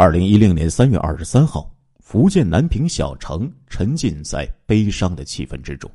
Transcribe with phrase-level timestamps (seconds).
[0.00, 5.90] 二零一零年三月二十三号，福建南平小城沉浸在悲伤的气氛之中。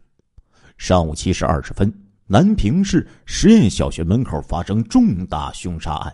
[0.77, 1.89] 上午七时二十分，
[2.27, 6.13] 南平市实验小学门口发生重大凶杀案，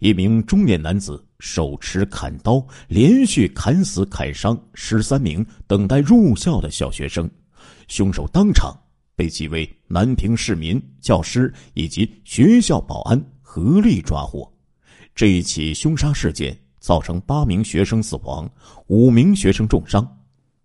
[0.00, 7.26] 一名中年男子手持砍刀，连续砍死、砍伤十三名等待入校的小学生，
[7.88, 8.78] 凶手当场
[9.16, 14.46] 被几位南平市民、教师以及学校保安合力抓获。
[15.14, 16.54] 这一起凶杀事件。
[16.78, 18.50] 造成八名学生死亡，
[18.86, 20.06] 五名学生重伤。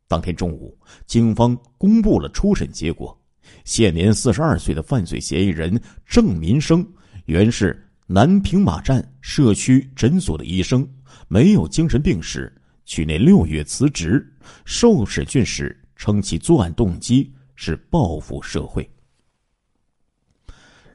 [0.08, 3.18] 当天中午，警方公布了初审结果：
[3.66, 6.86] 现年四十二岁的犯罪嫌疑人郑民生，
[7.26, 10.88] 原是南平马站社区诊所的医生，
[11.28, 12.54] 没有精神病史，
[12.86, 14.24] 去年六月辞职。
[14.66, 18.88] 受审讯时称，其作案动机是报复社会。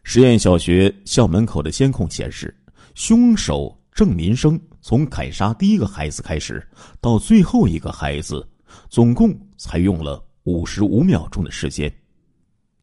[0.05, 2.55] 实验小学校门口的监控显示，
[2.95, 4.61] 凶手郑民生。
[4.81, 6.67] 从砍杀第一个孩子开始，
[7.01, 8.47] 到最后一个孩子，
[8.89, 11.93] 总共才用了五十五秒钟的时间。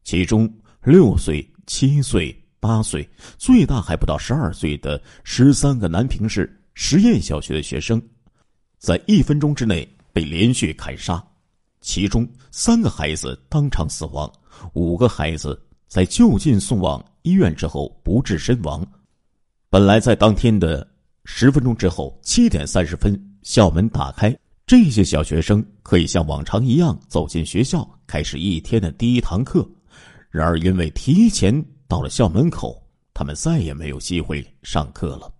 [0.04, 0.48] 其中
[0.82, 8.00] 六岁、七岁、八岁，最大还不到十二岁的十三个南平市实验小学的学生，
[8.78, 11.20] 在一分钟之内被连续砍杀，
[11.80, 14.30] 其中三个孩子当场死亡，
[14.74, 18.86] 五个孩子在就近送往医院之后不治身亡。
[19.70, 20.86] 本来在当天的。
[21.28, 29.68] 十分钟之后，七点三十分，校门打开，这些小学生可以像往常一样走进学校，开始一天的第一堂课。
[30.30, 31.52] 然而，因为提前
[31.88, 32.80] 到了校门口，
[33.12, 35.30] 他们再也没有机会上课了。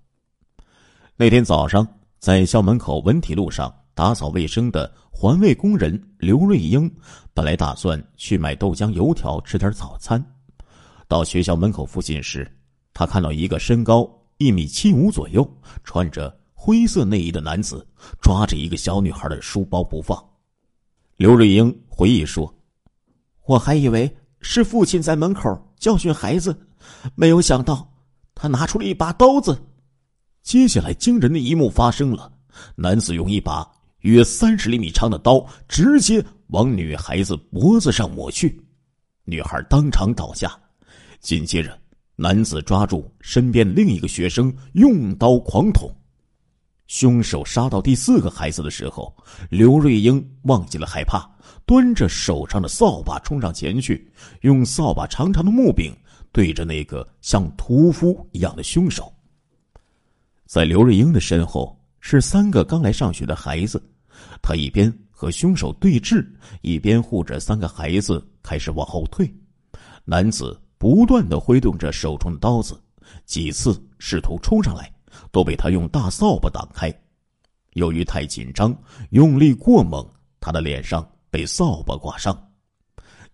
[1.17, 1.87] 那天早上，
[2.19, 6.93] 在校门口文体路上打扫卫生的环卫工人刘瑞英，
[7.33, 10.23] 本来打算去买豆浆、油条吃点早餐。
[11.07, 12.51] 到学校门口附近时，
[12.93, 14.11] 他看到一个身高。
[14.39, 15.49] 一米七五左右，
[15.83, 17.87] 穿着灰色内衣的男子
[18.21, 20.23] 抓着一个小女孩的书包不放。
[21.17, 22.53] 刘瑞英回忆说
[23.47, 26.55] ：“我还以为是父亲在门口教训孩子，
[27.15, 27.91] 没有想到
[28.35, 29.59] 他拿出了一把刀子。”
[30.43, 32.31] 接下来惊人的一幕发生了：
[32.75, 33.67] 男子用一把
[34.01, 38.63] 约三十厘米长的刀直接往女孩子脖子上抹去，
[39.25, 40.55] 女孩当场倒下。
[41.21, 41.77] 紧接着。
[42.19, 45.87] 男子抓住身边另一个学生，用刀狂捅。
[46.87, 49.15] 凶手杀到第四个孩子的时候，
[49.51, 51.29] 刘瑞英忘记了害怕，
[51.67, 54.11] 端着手上的扫把冲上前去，
[54.41, 55.95] 用扫把长长的木柄
[56.33, 59.13] 对着那个像屠夫一样的凶手。
[60.47, 63.83] 在刘瑞英的身后是三个刚来上学的孩子，
[64.41, 66.27] 他一边和凶手对峙，
[66.63, 69.31] 一边护着三个孩子开始往后退。
[70.07, 70.59] 男子。
[70.79, 72.79] 不断的挥动着手中的刀子，
[73.25, 74.93] 几次试图冲上来，
[75.31, 76.93] 都被他用大扫把挡开。
[77.73, 78.77] 由于太紧张，
[79.11, 80.07] 用力过猛，
[80.41, 82.37] 他的脸上被扫把刮伤。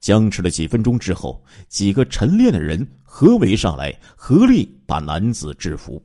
[0.00, 6.02] 僵持了几分钟之后，几个晨练的人合围上来，合力把男子制服。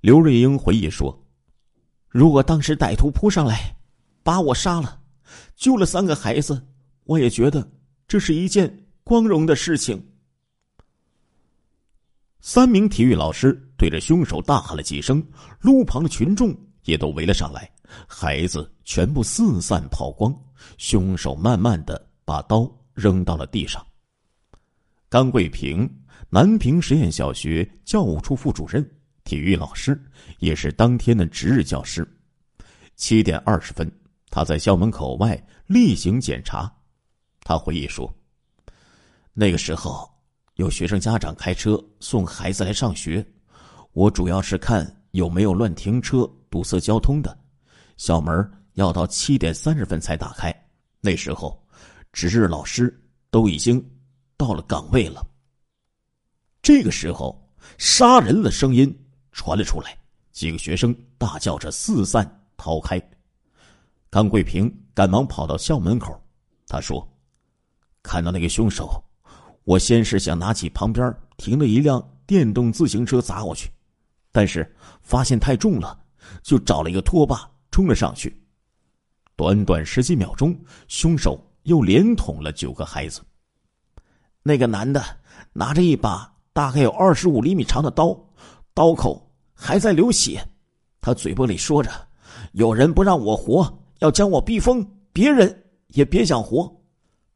[0.00, 1.18] 刘瑞英回忆说
[2.08, 3.76] ：“如果当时歹徒扑上来，
[4.22, 4.98] 把我杀了，
[5.56, 6.66] 救了三个孩子，
[7.04, 7.70] 我也觉得
[8.08, 10.02] 这是一件光荣的事情。”
[12.44, 15.24] 三名体育老师对着凶手大喊了几声，
[15.60, 17.70] 路旁的群众也都围了上来，
[18.04, 20.36] 孩子全部四散跑光。
[20.76, 23.84] 凶手慢慢的把刀扔到了地上。
[25.08, 25.88] 甘桂平，
[26.30, 28.84] 南平实验小学教务处副主任、
[29.22, 29.96] 体育老师，
[30.40, 32.04] 也是当天的值日教师。
[32.96, 33.88] 七点二十分，
[34.30, 36.72] 他在校门口外例行检查。
[37.44, 38.12] 他回忆说
[39.32, 40.10] ：“那个时候。”
[40.56, 43.26] 有学生家长开车送孩子来上学，
[43.92, 47.36] 我主要是看有没有乱停车、堵塞交通的。
[47.96, 50.54] 校门要到七点三十分才打开，
[51.00, 51.58] 那时候
[52.12, 53.82] 值日老师都已经
[54.36, 55.26] 到了岗位了。
[56.60, 57.42] 这个时候，
[57.78, 58.94] 杀人的声音
[59.32, 59.96] 传了出来，
[60.32, 63.00] 几个学生大叫着四散逃开。
[64.10, 66.14] 甘桂平赶忙跑到校门口，
[66.66, 67.06] 他说
[68.02, 69.02] ：“看到那个凶手。”
[69.64, 73.70] 我先是想拿起旁边停的一辆电动自行车砸过去，
[74.32, 75.96] 但是发现太重了，
[76.42, 78.36] 就找了一个拖把冲了上去。
[79.36, 83.20] 短短十几秒钟，凶手又连捅了九个孩子。
[84.42, 85.02] 那个男的
[85.52, 88.18] 拿着一把大概有二十五厘米长的刀，
[88.74, 90.44] 刀口还在流血，
[91.00, 91.90] 他嘴巴里说着
[92.52, 96.72] ：“有人不让我活，要将我逼疯，别人也别想活。”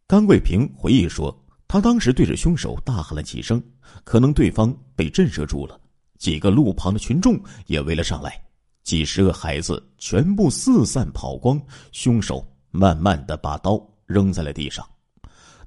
[0.08, 1.32] 甘桂平回忆说。
[1.68, 3.62] 他当时对着凶手大喊了几声，
[4.04, 5.80] 可能对方被震慑住了。
[6.18, 8.40] 几个路旁的群众也围了上来，
[8.84, 11.60] 几十个孩子全部四散跑光，
[11.92, 14.86] 凶手慢慢的把刀扔在了地上。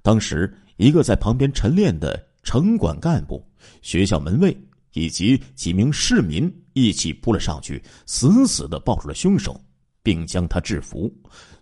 [0.01, 3.45] 当时，一个在旁边晨练的城管干部、
[3.81, 4.57] 学校门卫
[4.93, 9.59] 以及几名市民一起扑了上去，死死的抱住了凶手，
[10.01, 11.13] 并将他制服，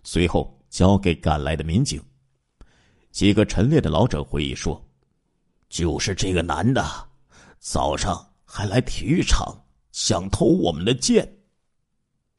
[0.04, 2.00] 随后交给赶来的民警。
[3.10, 4.80] 几个晨练的老者回忆说
[5.68, 6.84] ：“就是这个男的，
[7.58, 9.54] 早上还来体育场
[9.92, 11.30] 想偷我们的剑。”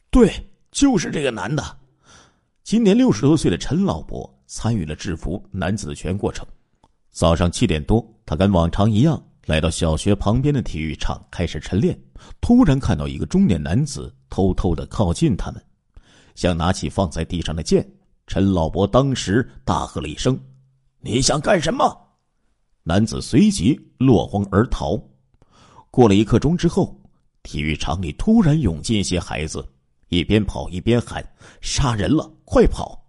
[0.09, 0.31] 对，
[0.71, 1.77] 就是这个男的。
[2.63, 6.45] 今年六十多岁的陈老伯参与了制服男子的全过程。
[7.11, 11.99] 早上七点多，他跟往常一样来到小学旁边的体育场开始晨练。
[12.39, 15.61] 突然看到一个中年男子偷偷的靠近他们，
[16.35, 17.87] 想拿起放在地上的剑。
[18.27, 20.39] 陈老伯当时大喝了一声。
[21.01, 21.97] 你想干什么？
[22.83, 25.01] 男子随即落荒而逃。
[25.89, 26.99] 过了一刻钟之后，
[27.41, 29.65] 体育场里突然涌进一些孩子，
[30.09, 31.25] 一边跑一边喊
[31.61, 33.01] ：“杀人了，快跑！”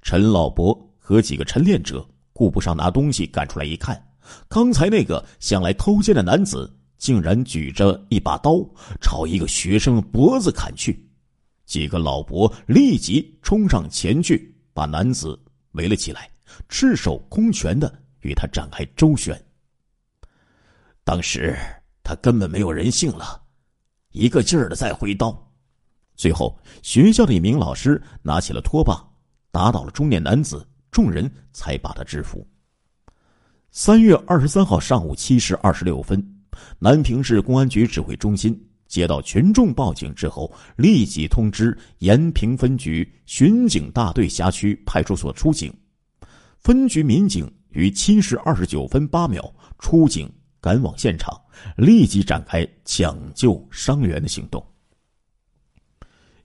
[0.00, 4.02] 陈老伯和几个晨练者顾不上拿东西，赶出来一看，
[4.48, 8.64] 刚才那个想来偷奸的男子竟然举着一把刀
[9.02, 11.06] 朝一个学生脖子砍去。
[11.66, 15.38] 几个老伯立即冲上前去，把男子
[15.72, 16.30] 围了起来。
[16.68, 19.40] 赤手空拳的与他展开周旋。
[21.04, 21.56] 当时
[22.02, 23.42] 他根本没有人性了，
[24.12, 25.52] 一个劲儿的在挥刀。
[26.16, 29.04] 最后，学校的一名老师拿起了拖把，
[29.50, 32.46] 打倒了中年男子，众人才把他制服。
[33.70, 36.24] 三月二十三号上午七时二十六分，
[36.78, 38.56] 南平市公安局指挥中心
[38.86, 45.74] 接到群众报警之后，立即通知延平分局巡警大队辖区派出所出警。
[46.64, 50.32] 分局民警于七时二十九分八秒出警
[50.62, 51.38] 赶往现场，
[51.76, 54.64] 立即展开抢救伤员的行动。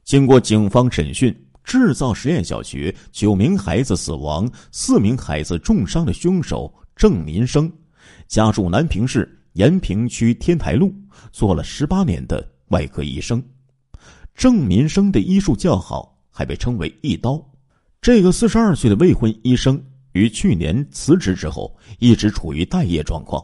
[0.04, 1.34] 经过警方审讯，
[1.64, 7.72] 制造实验小学九名孩子死亡、四名孩子重伤的凶手郑民生，
[8.28, 10.94] 家住南平市延平区天台路，
[11.32, 13.42] 做了十八年的外科医生。
[14.36, 17.42] 郑民生的医术较好，还被称为“一刀”。
[18.02, 19.82] 这个四十二岁的未婚医生。
[20.14, 23.44] 于去年辞职之后，一直处于待业状况。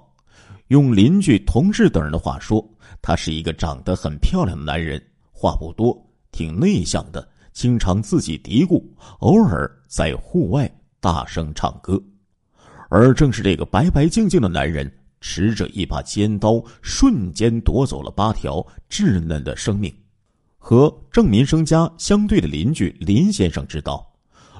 [0.69, 2.67] 用邻居、同事等人的话说，
[3.01, 5.01] 他是一个长得很漂亮的男人，
[5.31, 5.95] 话不多，
[6.31, 8.83] 挺内向的，经常自己嘀咕，
[9.19, 10.69] 偶尔在户外
[11.00, 12.01] 大声唱歌。
[12.89, 14.91] 而正是这个白白净净的男人，
[15.21, 19.94] 持着一把尖刀，瞬间夺走了八条稚嫩的生命。
[20.57, 24.14] 和郑民生家相对的邻居林先生知道。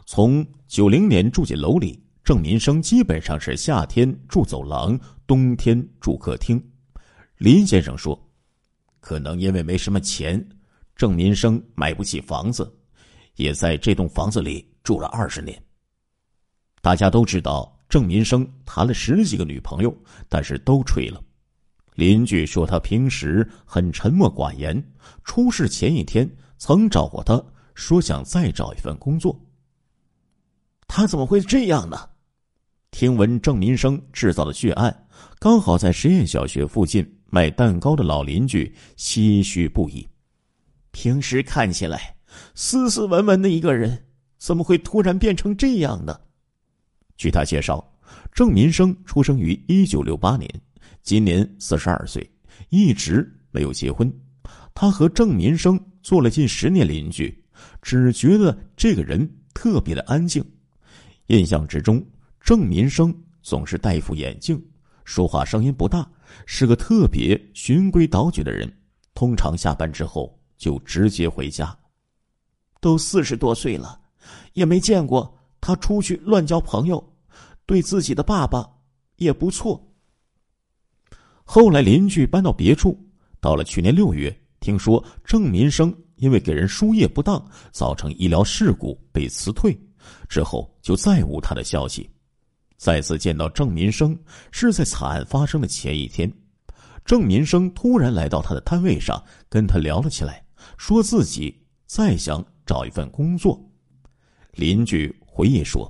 [0.08, 6.64] 从九零年住进楼里，郑民生基本上是夏天住走廊，冬天住客厅。
[7.38, 8.16] 林先生说
[9.02, 10.48] ：“可能因为没什么钱，
[10.96, 12.72] 郑民生买不起房子，
[13.36, 15.60] 也在这栋房子里住了二十年。”
[16.84, 19.92] 大家都知道，郑民生谈了十几个女朋友，
[20.30, 21.20] 但是都吹了。
[21.96, 24.84] 邻居说他平时很沉默寡言，
[25.24, 26.30] 出事前一天
[26.60, 27.44] 曾找过他，
[27.74, 29.36] 说想再找一份工作。
[30.88, 31.98] 他怎么会这样呢？
[32.92, 35.08] 听闻郑民生制造的血案，
[35.40, 40.08] 刚好在实验小学附近卖蛋糕的老邻居唏嘘不已。
[40.92, 42.16] 平时看起来
[42.54, 44.06] 斯斯文文的一个人，
[44.38, 46.18] 怎么会突然变成这样呢？
[47.18, 47.86] 据他介绍，
[48.32, 50.50] 郑民生出生于一九六八年，
[51.04, 52.26] 今年四十二岁，
[52.70, 54.10] 一直没有结婚。
[54.74, 57.44] 他和郑民生做了近十年邻居，
[57.82, 60.42] 只觉得这个人特别的安静。
[61.28, 62.06] 印象之中，
[62.40, 64.64] 郑民生总是戴副眼镜，
[65.04, 66.08] 说话声音不大，
[66.46, 68.72] 是个特别循规蹈矩的人。
[69.14, 71.76] 通常下班之后就直接回家。
[72.80, 74.00] 都四十多岁了，
[74.54, 77.16] 也没见过他出去乱交朋友，
[77.66, 78.70] 对自己的爸爸
[79.16, 79.82] 也不错。
[81.44, 83.00] 后来邻居搬到别处，
[83.40, 89.76] 到了去年六月，听说郑民生因为给人输液不当，造成医疗事故被辞退。
[90.28, 92.10] 之后就再无他的消息。
[92.78, 94.18] 再次见到郑民生
[94.52, 96.32] 是在惨案发生的前一天。
[97.06, 100.44] 郑民生突然来到他的摊位上，跟他聊了起来，
[100.78, 103.64] 说自己再想找一份工作。
[104.52, 105.90] 邻居回忆说，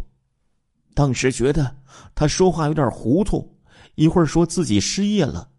[0.93, 1.75] 当时觉得
[2.13, 3.57] 他说话有点糊涂，
[3.95, 5.49] 一会儿说自己失业了，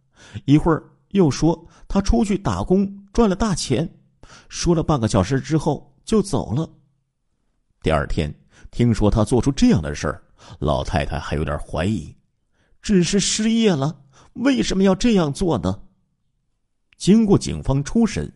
[0.44, 3.88] 一会儿又说他出去打工赚了大钱。
[4.48, 6.70] 说了半个小时之后就走了。
[7.82, 8.32] 第二天。
[8.76, 10.22] 听说他做出这样的事儿，
[10.58, 12.14] 老太太还有点怀疑，
[12.82, 13.98] 只是失业了，
[14.34, 15.80] 为什么要这样做呢？
[16.98, 18.30] 经过警方初审，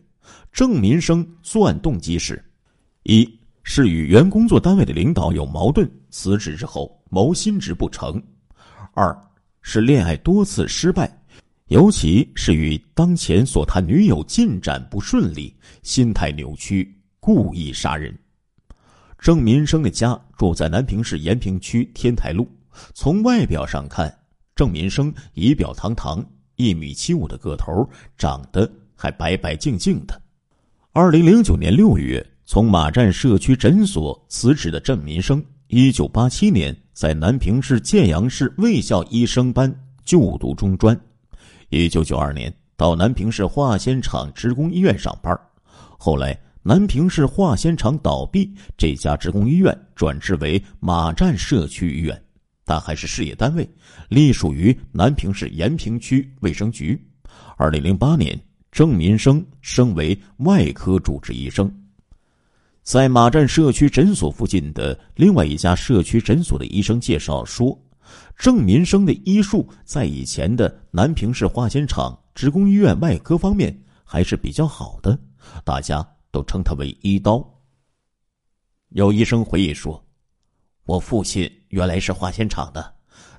[0.51, 2.43] 郑民生作案动机是：
[3.03, 8.19] 一是与原工作单位的领导有矛盾，辞职之后谋薪职不成；
[8.95, 9.15] 二
[9.61, 11.23] 是恋爱多次失败，
[11.67, 18.17] 尤其是与当前所谈女友进展不顺利，心态扭曲，故意杀人。
[19.21, 22.49] 郑民生的家住在南平市延平区天台路。
[22.95, 24.11] 从外表上看，
[24.55, 26.25] 郑民生仪表堂堂，
[26.55, 27.87] 一米七五的个头，
[28.17, 30.19] 长得还白白净净的。
[30.91, 39.71] 二零零九年六月，从马站社区诊所辞职的郑民生，一九八七年在南平市建阳市卫校医生班
[40.03, 40.99] 就读中专，
[41.69, 45.39] 一九九二年到南平市化纤厂职工医院上班，
[45.99, 46.35] 后来。
[46.63, 52.23] 南平市化纤厂倒闭，这家职工医院转制为马站社区医院，
[52.63, 53.67] 但还是事业单位，
[54.09, 57.03] 隶属于南平市延平区卫生局。
[57.57, 58.39] 二零零八年，
[58.71, 61.71] 郑民生升为外科主治医生。
[62.83, 67.75] 在马站社区诊所附近的另外一家社区诊所的医生介绍说，
[68.37, 75.17] 郑民生的医术在以前的南平市化纤厂职工医院外科方面还是比较好的，
[75.63, 76.07] 大家。
[76.31, 77.45] 都称他为一刀。
[78.89, 80.03] 有医生回忆说
[80.83, 82.95] ：“我父亲原来是化纤厂的，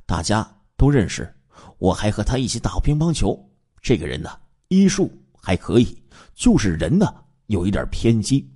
[0.07, 1.35] 大家都认识。
[1.79, 3.39] 我还和他一起打过乒乓球。
[3.81, 4.31] 这个人呢，
[4.69, 6.03] 医术还可以，
[6.35, 7.13] 就是人呢
[7.47, 8.49] 有一点偏激。”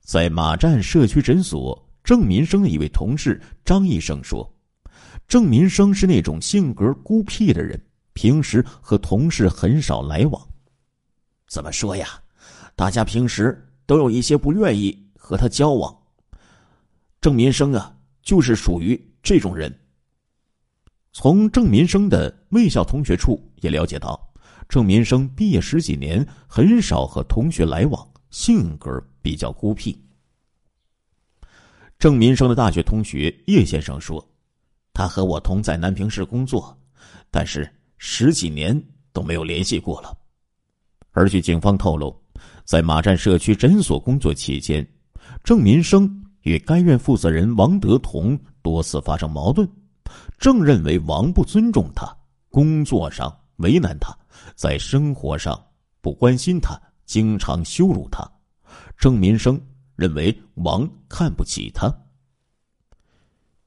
[0.00, 4.48] 在马站社区诊所，郑民生的一位同事张医生说
[5.26, 7.80] ：“郑民生是那种性格孤僻的人，
[8.12, 10.48] 平时和同事很少来往。
[11.48, 12.22] 怎么说呀？”
[12.78, 15.92] 大家平时都有一些不愿意和他交往。
[17.20, 19.76] 郑民生啊，就是属于这种人。
[21.12, 24.32] 从郑民生的卫校同学处也了解到，
[24.68, 30.00] 郑民生毕业十几年，很少和同学来往，性格比较孤僻。
[31.98, 34.24] 郑民生的大学同学叶先生说
[34.94, 36.78] ：“他和我同在南平市工作，
[37.28, 38.80] 但是十几年
[39.12, 40.16] 都没有联系过了。”
[41.10, 42.16] 而据警方透露。
[42.64, 44.86] 在马站社区诊所工作期间，
[45.42, 49.68] 郑民生与该院负责人王德同多次发生矛盾。
[50.38, 52.16] 郑认为王不尊重他，
[52.48, 54.16] 工作上为难他，
[54.54, 55.60] 在生活上
[56.00, 58.26] 不关心他，经常羞辱他。
[58.96, 59.60] 郑民生
[59.96, 61.94] 认为王看不起他。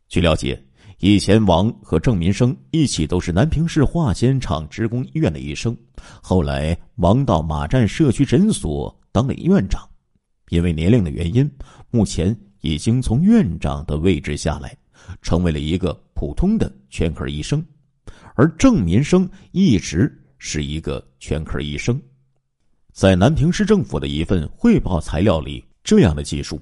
[0.07, 0.61] 据了解，
[1.03, 5.75] 以前王和郑民生一起都是南平市化纤厂职工医院的医生。
[6.21, 9.81] 后来，王到马站社区诊所当了院长，
[10.49, 11.49] 因为年龄的原因，
[11.89, 14.77] 目前已经从院长的位置下来，
[15.23, 17.65] 成为了一个普通的全科医生。
[18.35, 21.99] 而郑民生一直是一个全科医生。
[22.93, 26.61] 在南平市政府的一份汇报材料里，这样的记述：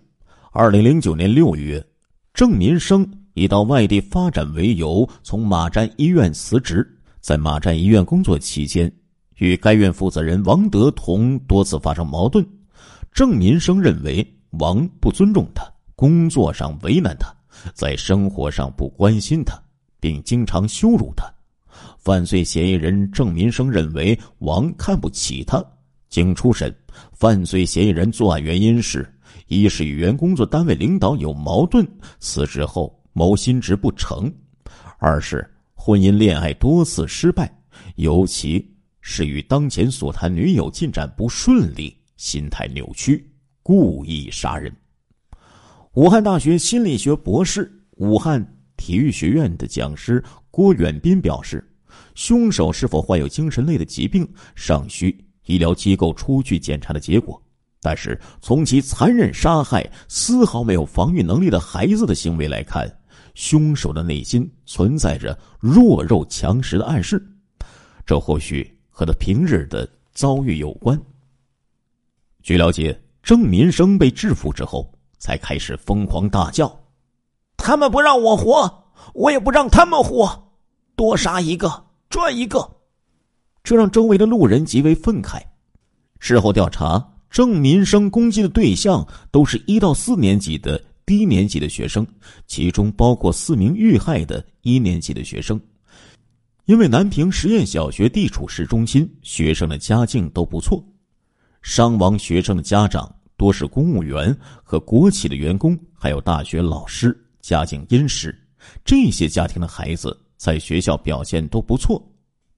[0.54, 1.86] 二零零九年六月，
[2.34, 3.06] 郑民生
[3.40, 6.86] 以到外地发展为由，从马站医院辞职，
[7.22, 8.92] 在马站医院工作期间。
[9.38, 12.46] 与该院负责人王德同多次发生矛盾，
[13.14, 14.28] 郑民生认为
[14.60, 15.64] 王不尊重他，
[15.96, 17.34] 工作上为难他，
[17.74, 19.58] 在生活上不关心他，
[20.02, 21.26] 并经常羞辱他。
[21.98, 25.64] 犯罪嫌疑人郑民生认为王看不起他。
[26.10, 26.76] 经初审，
[27.14, 29.10] 犯罪嫌疑人作案原因是：
[29.48, 31.88] 一是与原工作单位领导有矛盾，
[32.20, 34.32] 辞职后谋心职不成；
[34.98, 37.54] 二是婚姻恋爱多次失败，
[37.98, 38.74] 尤其。
[39.02, 43.30] 是与当前所谈女友进展不顺利，心态扭曲，
[43.64, 44.72] 故意杀人。
[45.94, 48.46] 武汉大学心理学博士、武汉
[48.78, 51.66] 体育学院的讲师郭远斌表示，
[52.14, 57.42] 凶手是否患有精神类的疾病，尚需医疗机构出具检查的结果。
[57.82, 62.99] 但是，从其残忍杀害丝毫没有防御能力的孩子的行为来看，
[63.40, 67.26] 凶手的内心存在着弱肉强食的暗示。
[68.06, 68.76] 这或许。
[69.00, 71.02] 和他平日的遭遇有关。
[72.44, 76.82] 据了解，郑民生被制服之后，才开始疯狂大叫
[77.56, 80.52] ：“他们不让我活，我也不让他们活，
[80.98, 82.70] 多杀一个赚一个。”
[83.64, 85.42] 这让周围的路人极为愤慨。
[86.20, 92.06] 事后调查，郑民生攻击的对象都是一到四年级的低年级的学生，
[92.46, 95.60] 其中包括四名遇害的一年级的学生。
[96.66, 100.88] 因为南平实验小学地处市中心，学生的家境都不错。
[101.64, 108.40] 伤亡学生的家长多是公务员和国企的员工，还有大学老师，家境殷实。
[108.86, 112.00] 这些家庭的孩子在学校表现都不错。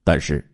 [0.03, 0.45] 但是，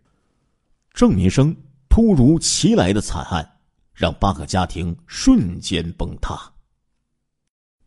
[0.94, 1.56] 郑民生
[1.90, 3.58] 突如其来的惨案，
[3.92, 6.40] 让八个家庭瞬间崩塌。